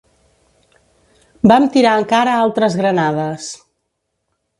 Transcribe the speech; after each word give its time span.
Vam 1.51 1.67
tirar 1.75 1.91
encara 2.03 2.33
altres 2.45 2.79
granades 2.81 3.51